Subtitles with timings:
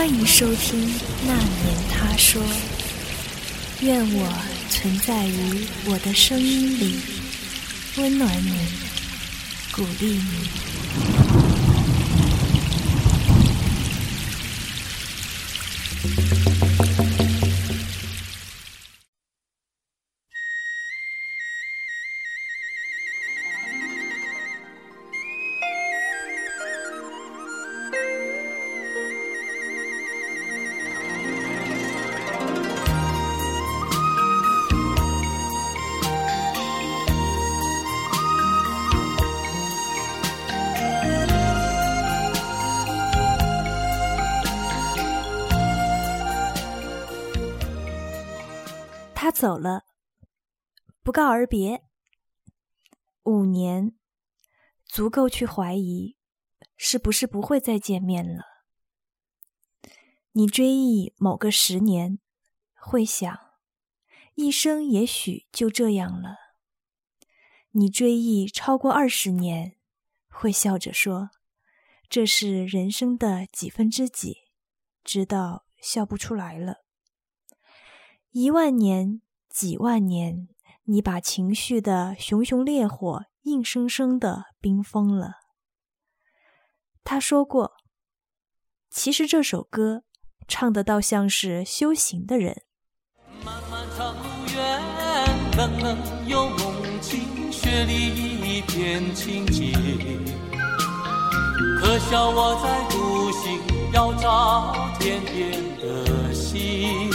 [0.00, 0.88] 欢迎收听
[1.26, 2.42] 《那年他说》，
[3.82, 4.32] 愿我
[4.70, 6.98] 存在于我的声音里，
[7.98, 8.50] 温暖你，
[9.70, 11.29] 鼓励你。
[49.22, 49.84] 他走了，
[51.02, 51.84] 不告而别。
[53.24, 53.94] 五年，
[54.86, 56.16] 足够去怀疑，
[56.74, 58.44] 是不是不会再见面了？
[60.32, 62.18] 你追忆某个十年，
[62.72, 63.38] 会想，
[64.36, 66.36] 一生也许就这样了。
[67.72, 69.76] 你追忆超过二十年，
[70.30, 71.28] 会笑着说，
[72.08, 74.38] 这是人生的几分之几，
[75.04, 76.86] 直到笑不出来了。
[78.32, 80.46] 一万年，几万年，
[80.84, 85.32] 你把情绪的熊熊烈火硬生生的冰封了。
[87.02, 87.72] 他说过，
[88.88, 90.04] 其实这首歌
[90.46, 92.62] 唱的倒像是修行的人。
[93.44, 94.14] 漫漫长
[94.54, 94.80] 远，
[95.56, 97.92] 冷冷有梦境，雪里
[98.58, 99.72] 一片情结。
[101.80, 103.60] 可笑我在独行，
[103.92, 105.50] 要找天边
[105.80, 107.10] 的星。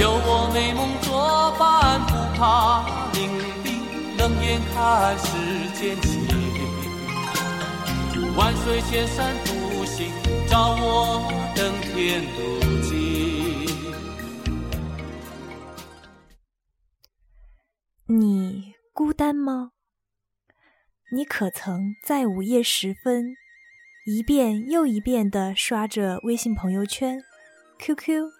[0.00, 2.80] 有我美梦作伴，不怕
[3.12, 3.28] 伶
[3.62, 5.28] 仃，冷眼看世
[5.78, 6.26] 间情。
[8.34, 10.10] 万水千山独行，
[10.48, 13.68] 找我登天途径。
[18.06, 19.72] 你孤单吗？
[21.12, 23.34] 你可曾在午夜时分，
[24.06, 27.22] 一遍又一遍的刷着微信朋友圈、
[27.78, 28.39] QQ？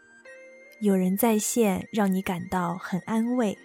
[0.81, 3.57] 有人在线，让你感到很安慰。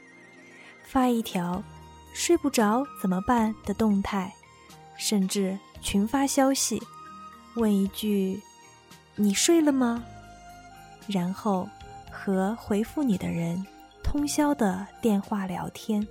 [0.84, 1.64] 发一条
[2.14, 4.34] “睡不着怎么办”的动态，
[4.98, 6.82] 甚至群发消息，
[7.56, 8.42] 问一句
[9.16, 10.04] “你睡了吗”，
[11.08, 11.70] 然后
[12.12, 13.66] 和回复你的人
[14.04, 16.06] 通宵的电话聊天。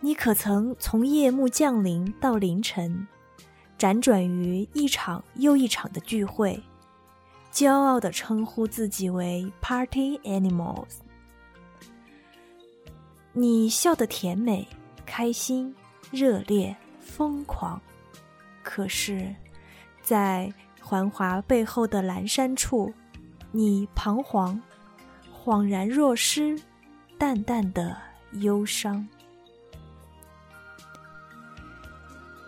[0.00, 3.06] 你可曾从夜幕降临到凌晨，
[3.78, 6.60] 辗转于一场又一场的聚会？
[7.52, 10.98] 骄傲地称呼自己为 “Party Animals”。
[13.32, 14.66] 你笑得甜美、
[15.04, 15.74] 开心、
[16.10, 17.80] 热烈、疯狂，
[18.62, 19.34] 可是，
[20.02, 22.92] 在繁华背后的阑珊处，
[23.50, 24.60] 你彷徨、
[25.32, 26.60] 恍然若失、
[27.18, 27.96] 淡淡的
[28.32, 29.06] 忧伤。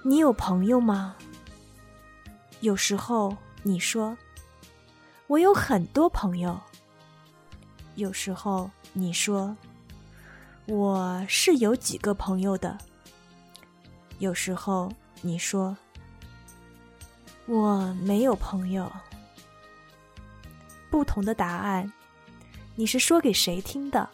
[0.02, 1.14] 你有朋友吗？
[2.60, 4.16] 有时候你说。
[5.30, 6.60] 我有很多朋友。
[7.94, 9.56] 有时候你说
[10.66, 12.76] 我是有几个朋友的。
[14.18, 14.92] 有时候
[15.22, 15.76] 你说
[17.46, 18.90] 我没有朋友。
[20.90, 21.92] 不同的答案，
[22.74, 24.10] 你是说给谁听的？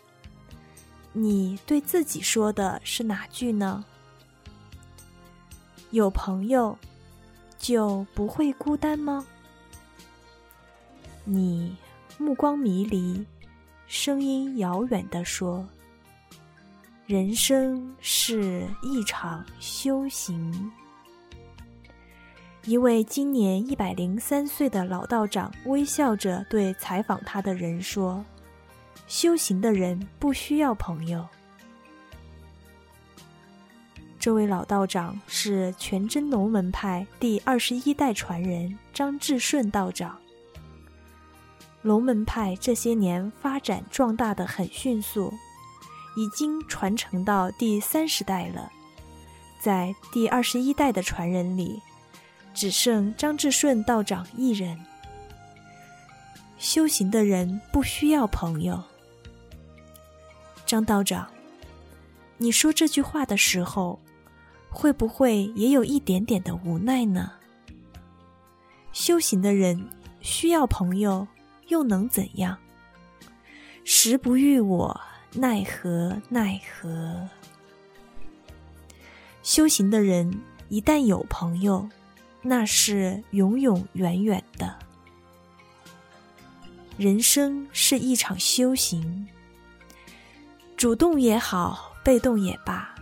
[1.14, 3.82] 你对自己说的是哪句呢？
[5.92, 6.78] 有朋友
[7.58, 9.26] 就不会孤单吗？
[11.28, 11.76] 你
[12.18, 13.26] 目光迷离，
[13.88, 15.68] 声音遥远地说
[17.04, 20.70] ：“人生是一场修行。”
[22.64, 28.24] 一位今年一百零三岁的老道长微笑着对采访他的人说
[29.08, 31.26] ：“修行的人不需要朋友。”
[34.16, 40.16] 这位老道长是全真龙门派第二十一代传人张志顺道长。
[41.86, 45.32] 龙门派这些年发展壮大的很迅速，
[46.16, 48.72] 已经传承到第三十代了。
[49.60, 51.80] 在第二十一代的传人里，
[52.52, 54.84] 只剩张志顺道长一人。
[56.58, 58.82] 修行的人不需要朋友。
[60.66, 61.28] 张道长，
[62.36, 64.00] 你说这句话的时候，
[64.70, 67.30] 会不会也有一点点的无奈呢？
[68.92, 69.88] 修行的人
[70.20, 71.28] 需要朋友。
[71.68, 72.56] 又能怎样？
[73.84, 75.00] 时不遇我，
[75.32, 77.28] 奈何奈何？
[79.42, 81.88] 修行的人一旦有朋友，
[82.42, 84.76] 那是永永远远的。
[86.98, 89.28] 人生是一场修行，
[90.76, 92.94] 主动也好，被动也罢，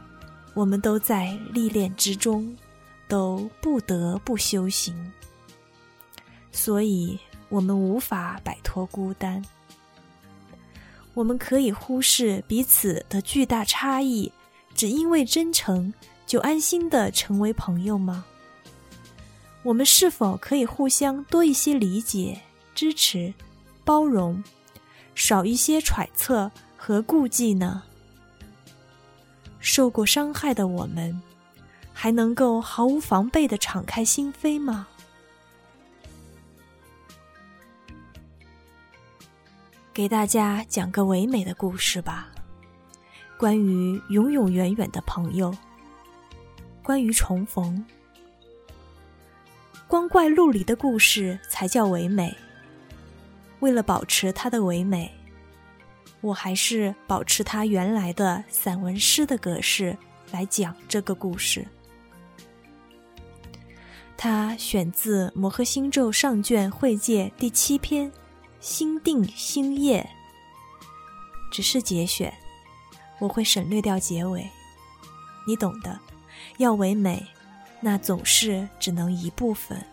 [0.52, 2.55] 我们都在历练之中，
[3.08, 5.12] 都不得不修行。
[6.52, 7.19] 所以，
[7.49, 9.44] 我们无法摆脱孤单。
[11.14, 14.32] 我们可以忽视彼此的巨大差异，
[14.75, 15.93] 只因为真诚
[16.26, 18.25] 就安心的成为朋友吗？
[19.62, 22.41] 我们是否可以互相多一些理解、
[22.75, 23.32] 支持、
[23.85, 24.43] 包容，
[25.14, 27.82] 少一些揣测和顾忌呢？
[29.61, 31.23] 受过伤害的我们，
[31.93, 34.88] 还能够毫无防备的敞开心扉吗？
[39.94, 42.29] 给大家讲个唯美的故事吧，
[43.38, 45.56] 关于永永远远的朋友，
[46.82, 47.87] 关于重逢。
[49.87, 52.37] 光怪陆离的故事才叫唯美。
[53.61, 55.08] 为了保持它的唯美，
[56.20, 59.96] 我还是保持它原来的散文诗的格式
[60.32, 61.64] 来讲这个故事。
[64.17, 68.11] 它选自《摩诃星咒》上卷会界第七篇。
[68.64, 70.08] 心定心业，
[71.52, 72.34] 只是节选，
[73.20, 74.50] 我会省略掉结尾，
[75.46, 76.00] 你懂的。
[76.56, 77.26] 要唯美，
[77.82, 79.87] 那总是只能一部分。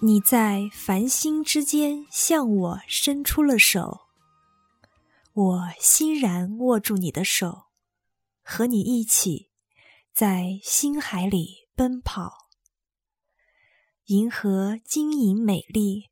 [0.00, 4.02] 你在繁星之间向我伸出了手，
[5.32, 7.62] 我欣然握住你的手，
[8.42, 9.51] 和你一起。
[10.14, 12.30] 在星海里奔跑，
[14.08, 16.10] 银河晶莹美丽，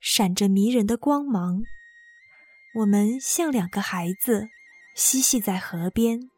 [0.00, 1.60] 闪着迷人的光芒。
[2.76, 4.48] 我们像两个孩子
[4.96, 6.30] 嬉戏在河边。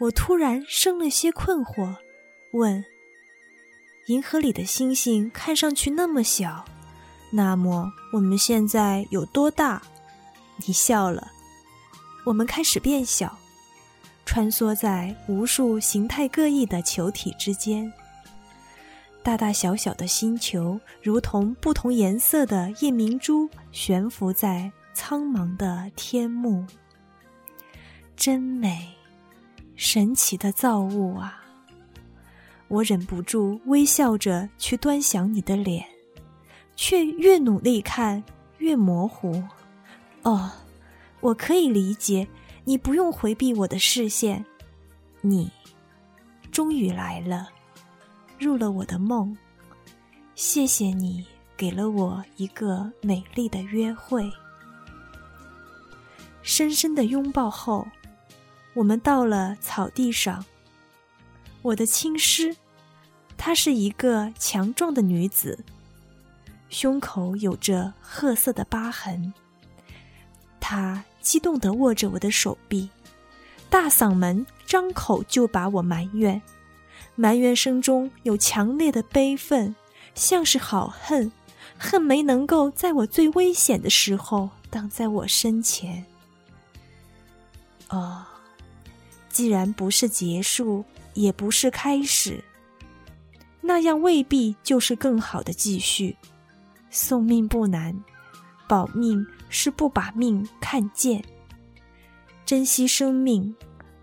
[0.00, 1.96] 我突然生了些困惑，
[2.54, 2.84] 问
[4.08, 6.64] ：“银河里的星星看上去那么小，
[7.30, 9.80] 那么我们现在有多大？”
[10.66, 11.30] 你笑了。
[12.26, 13.38] 我们开始变小。
[14.24, 17.92] 穿梭在无数形态各异的球体之间，
[19.22, 26.66] 大大小小的星球如同不同颜色的夜明珠，悬浮在苍茫的天幕。
[28.16, 28.88] 真美，
[29.76, 31.44] 神奇的造物啊！
[32.68, 35.84] 我忍不住微笑着去端详你的脸，
[36.74, 38.22] 却越努力看
[38.58, 39.42] 越模糊。
[40.22, 40.50] 哦，
[41.20, 42.26] 我可以理解。
[42.66, 44.42] 你不用回避我的视线，
[45.20, 45.50] 你
[46.50, 47.50] 终于来了，
[48.38, 49.36] 入了我的梦。
[50.34, 51.26] 谢谢你
[51.58, 54.32] 给了我一个美丽的约会。
[56.42, 57.86] 深深的拥抱后，
[58.72, 60.42] 我们到了草地上。
[61.60, 62.56] 我的青师，
[63.36, 65.62] 她是一个强壮的女子，
[66.70, 69.34] 胸口有着褐色的疤痕。
[70.58, 71.04] 她。
[71.24, 72.88] 激动地握着我的手臂，
[73.70, 76.40] 大嗓门张口就把我埋怨，
[77.16, 79.74] 埋怨声中有强烈的悲愤，
[80.14, 81.32] 像是好恨，
[81.78, 86.04] 恨没能够在我最危险的时候挡在我身前。
[87.88, 88.22] 哦，
[89.30, 90.84] 既然不是结束，
[91.14, 92.44] 也不是开始，
[93.62, 96.14] 那样未必就是更好的继续。
[96.90, 97.98] 送命不难。
[98.66, 101.24] 保命是不把命看见，
[102.44, 103.54] 珍惜生命，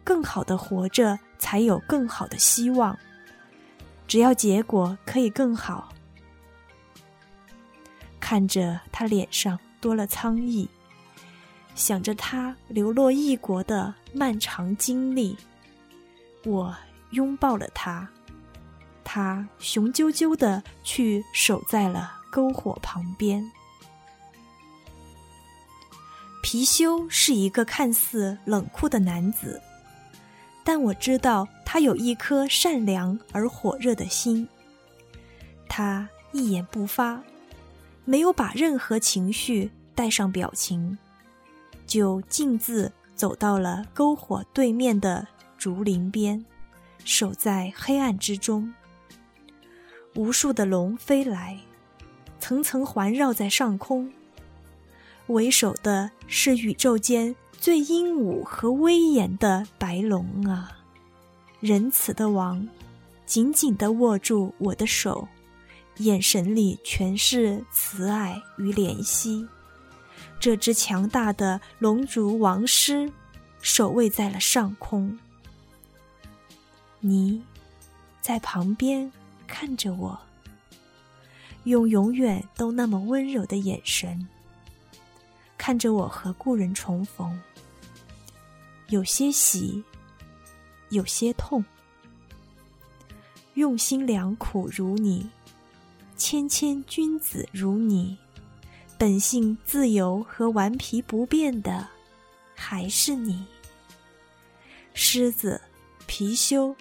[0.01, 2.97] 更好的活着，才有更好的希望。
[4.07, 5.89] 只要结果可以更好。
[8.21, 10.69] 看着他脸上多了苍意，
[11.75, 15.35] 想着他流落异国的漫长经历，
[16.45, 16.73] 我
[17.09, 18.07] 拥抱了他。
[19.03, 23.51] 他雄赳赳的去守在了篝火旁边。
[26.51, 29.61] 貔貅是一个看似冷酷的男子，
[30.65, 34.45] 但我知道他有一颗善良而火热的心。
[35.69, 37.23] 他一言不发，
[38.03, 40.97] 没有把任何情绪带上表情，
[41.87, 45.25] 就径自走到了篝火对面的
[45.57, 46.45] 竹林边，
[47.05, 48.73] 守在黑暗之中。
[50.15, 51.57] 无数的龙飞来，
[52.41, 54.11] 层层环绕在上空。
[55.31, 60.77] 为首的是宇宙间最英武和威严的白龙啊！
[61.59, 62.67] 仁慈的王，
[63.25, 65.27] 紧紧地握住我的手，
[65.97, 69.47] 眼神里全是慈爱与怜惜。
[70.39, 73.11] 这只强大的龙族王师，
[73.61, 75.19] 守卫在了上空。
[76.99, 77.43] 你
[78.21, 79.11] 在旁边
[79.45, 80.19] 看着我，
[81.65, 84.27] 用永远都那么温柔的眼神
[85.61, 87.39] 看着我和故人重逢，
[88.87, 89.83] 有些喜，
[90.89, 91.63] 有些痛。
[93.53, 95.29] 用心良苦如你，
[96.17, 98.17] 谦谦君子如你，
[98.97, 101.87] 本性自由和顽皮不变的
[102.55, 103.45] 还是你。
[104.95, 105.61] 狮子、
[106.07, 106.75] 貔貅、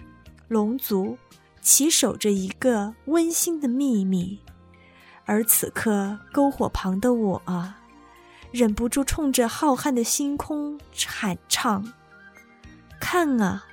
[0.47, 1.15] 龙族
[1.61, 4.39] 齐守着一个温馨的秘密，
[5.25, 7.77] 而此刻篝火旁的我啊，
[8.51, 11.93] 忍不住冲着浩瀚的星空喊唱
[12.99, 13.65] ：“看啊，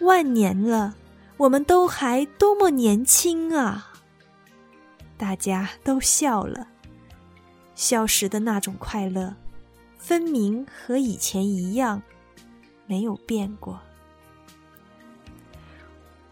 [0.00, 0.94] 万年了。”
[1.38, 3.92] 我们都还多么年轻啊！
[5.16, 6.66] 大家都笑了，
[7.76, 9.36] 笑时的那种快乐，
[9.98, 12.02] 分明和以前一样，
[12.86, 13.80] 没有变过。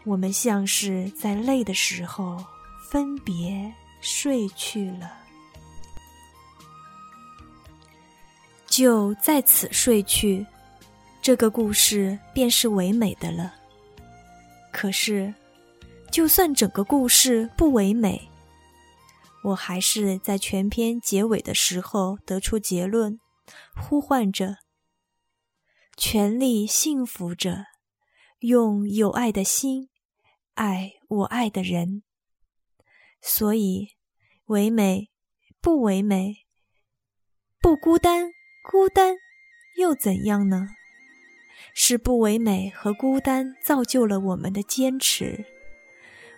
[0.03, 2.45] 我们像是在累的时候
[2.89, 5.09] 分别睡去了，
[8.77, 10.45] 就在此睡去，
[11.19, 13.55] 这个故事便是唯美的了。
[14.71, 15.33] 可是，
[16.11, 18.29] 就算整个故事不唯美，
[19.45, 23.19] 我还是在全篇结尾的时候得出结论，
[23.75, 24.57] 呼唤着，
[25.97, 27.65] 全力幸福着，
[28.41, 29.89] 用有爱的心
[30.53, 32.03] 爱我爱的人。
[33.23, 33.95] 所以，
[34.45, 35.09] 唯美
[35.59, 36.45] 不唯美，
[37.59, 38.33] 不孤单，
[38.69, 39.15] 孤单
[39.77, 40.67] 又怎样呢？
[41.73, 45.45] 是不唯美和孤单造就了我们的坚持。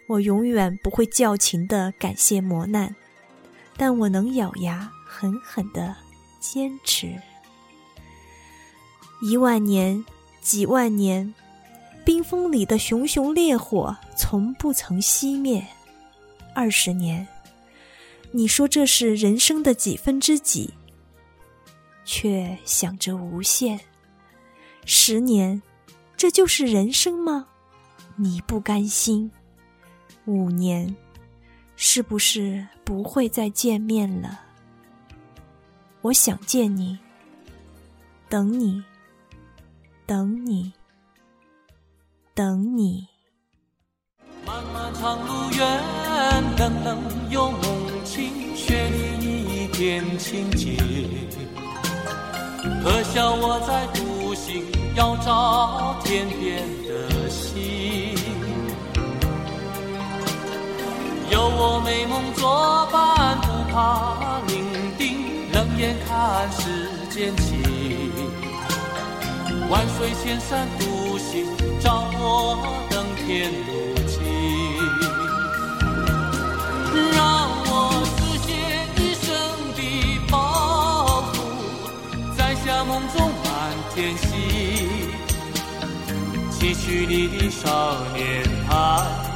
[0.08, 2.96] 我永远不会矫情的感谢磨难，
[3.76, 5.96] 但我能咬牙狠狠的
[6.40, 7.20] 坚持。
[9.24, 10.06] 一万年，
[10.40, 11.34] 几万年，
[12.06, 15.66] 冰封里的熊熊烈火从不曾熄灭。
[16.54, 17.28] 二十年，
[18.32, 20.76] 你说这是人生的几分之几，
[22.12, 23.80] 却想着无限。
[24.84, 25.62] 十年，
[26.18, 27.46] 这就是人生吗？
[28.16, 29.30] 你不甘心。
[30.26, 30.96] 五年，
[31.76, 34.40] 是不是不会再见面了？
[36.02, 36.98] 我想见你，
[38.28, 38.84] 等你，
[40.08, 40.74] 等你，
[42.34, 43.08] 等你。
[44.48, 45.84] 漫漫长路远，
[46.58, 48.90] 冷冷又梦清，雪
[49.20, 50.76] 里一片清洁。
[52.84, 54.66] 可笑我在独行。
[54.96, 58.16] 要找天边的星，
[61.32, 64.66] 有我美梦作伴，不怕伶
[64.98, 66.60] 仃，冷眼看世
[67.10, 67.62] 间情。
[69.70, 71.46] 万水千山独行，
[71.80, 72.58] 找我
[72.90, 73.89] 登天路
[84.00, 84.30] 满天星。
[86.52, 88.70] 崎岖里的少年抬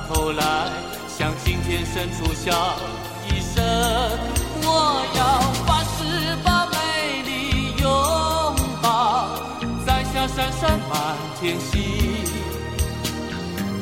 [0.07, 0.71] 头来，
[1.09, 2.77] 向青天深处笑
[3.27, 3.61] 一声。
[4.63, 5.21] 我要
[5.65, 5.97] 发誓
[6.45, 6.75] 把美
[7.23, 7.85] 丽拥
[8.81, 9.27] 抱，
[9.85, 11.71] 摘下闪闪满天星。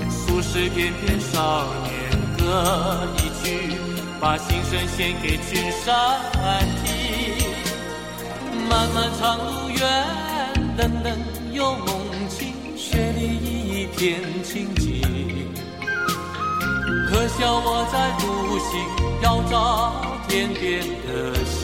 [0.10, 1.92] 俗世翩翩少年
[2.40, 3.78] 歌一曲，
[4.20, 5.86] 把心声献给群山
[6.84, 6.90] 听。
[8.68, 9.80] 漫漫长路远，
[10.82, 11.16] 冷冷
[11.54, 12.02] 又梦。
[12.76, 15.00] 雪里一片清静，
[17.08, 18.26] 可笑我在独
[18.58, 18.72] 行，
[19.22, 19.54] 要找
[20.28, 21.60] 天边的星。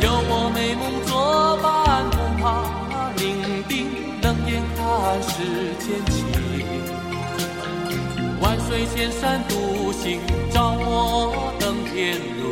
[0.00, 2.44] 有我美梦作伴，不怕
[3.16, 3.24] 伶
[3.68, 3.70] 仃，
[4.22, 4.80] 冷眼看
[5.20, 5.34] 世
[5.80, 6.14] 间情。
[8.40, 10.20] 万水千山独行，
[10.52, 12.45] 找我登天路。